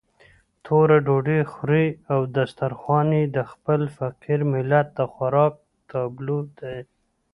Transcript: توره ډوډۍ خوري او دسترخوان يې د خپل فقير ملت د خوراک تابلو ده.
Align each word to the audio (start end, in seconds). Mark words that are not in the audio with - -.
توره 0.65 0.97
ډوډۍ 1.05 1.41
خوري 1.51 1.87
او 2.13 2.21
دسترخوان 2.37 3.07
يې 3.17 3.23
د 3.35 3.37
خپل 3.51 3.81
فقير 3.97 4.39
ملت 4.53 4.87
د 4.97 4.99
خوراک 5.13 5.53
تابلو 5.89 6.39
ده. 6.59 6.73